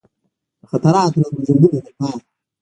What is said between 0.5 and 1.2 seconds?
د خطراتو